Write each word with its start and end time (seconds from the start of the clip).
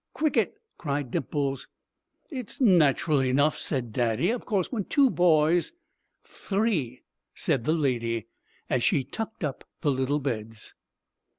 "Cwicket!" 0.15 0.55
cried 0.79 1.11
Dimples. 1.11 1.67
"It's 2.31 2.59
natural 2.59 3.19
enough," 3.19 3.59
said 3.59 3.93
Daddy; 3.93 4.31
"of 4.31 4.47
course 4.47 4.71
when 4.71 4.85
two 4.85 5.11
boys" 5.11 5.73
"Three," 6.23 7.03
said 7.35 7.65
the 7.65 7.73
Lady, 7.73 8.25
as 8.67 8.83
she 8.83 9.03
tucked 9.03 9.43
up 9.43 9.63
the 9.81 9.91
little 9.91 10.17
beds. 10.17 10.73